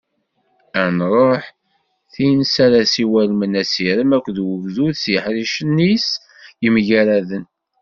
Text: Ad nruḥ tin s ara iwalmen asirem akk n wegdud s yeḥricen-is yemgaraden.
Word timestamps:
Ad 0.81 0.89
nruḥ 0.97 1.43
tin 2.13 2.39
s 2.53 2.55
ara 2.65 2.81
iwalmen 3.03 3.53
asirem 3.61 4.11
akk 4.17 4.27
n 4.31 4.37
wegdud 4.47 4.93
s 5.01 5.03
yeḥricen-is 5.13 6.07
yemgaraden. 6.63 7.45